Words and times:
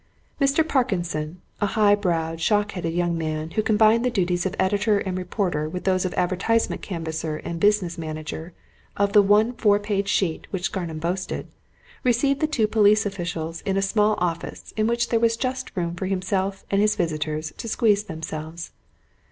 Mr. 0.41 0.67
Parkinson, 0.67 1.41
a 1.61 1.67
high 1.77 1.93
browed, 1.93 2.41
shock 2.41 2.71
headed 2.71 2.91
young 2.91 3.15
man, 3.15 3.51
who 3.51 3.61
combined 3.61 4.03
the 4.03 4.09
duties 4.09 4.47
of 4.47 4.55
editor 4.57 4.97
and 4.97 5.15
reporter 5.15 5.69
with 5.69 5.83
those 5.83 6.05
of 6.05 6.13
advertisement 6.15 6.81
canvasser 6.81 7.37
and 7.43 7.59
business 7.59 7.99
manager 7.99 8.51
of 8.97 9.13
the 9.13 9.21
one 9.21 9.53
four 9.53 9.77
page 9.77 10.09
sheet 10.09 10.47
which 10.49 10.63
Scarnham 10.71 10.97
boasted, 10.97 11.45
received 12.03 12.39
the 12.39 12.47
two 12.47 12.65
police 12.65 13.05
officials 13.05 13.61
in 13.61 13.77
a 13.77 13.81
small 13.83 14.15
office 14.17 14.73
in 14.75 14.87
which 14.87 15.09
there 15.09 15.19
was 15.19 15.37
just 15.37 15.69
room 15.77 15.93
for 15.93 16.07
himself 16.07 16.65
and 16.71 16.81
his 16.81 16.95
visitors 16.95 17.53
to 17.57 17.67
squeeze 17.67 18.05
themselves. 18.05 18.71